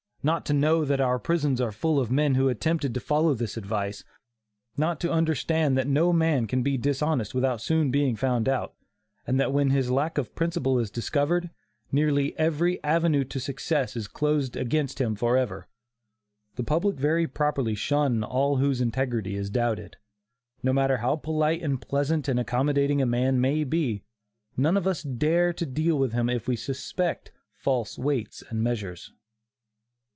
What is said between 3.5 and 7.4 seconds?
advice; not to understand that no man can be dishonest